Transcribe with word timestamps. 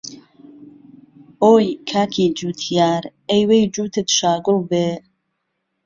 ئۆی 1.43 1.67
کاکی 1.89 2.25
جووتیار، 2.37 3.03
ئهی 3.29 3.43
وهی 3.47 3.63
جووتت 3.73 4.07
شاگوڵ 4.17 4.57
بێ 4.69 4.87